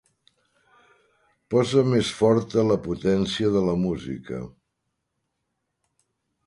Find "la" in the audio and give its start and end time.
2.71-2.79, 3.69-3.77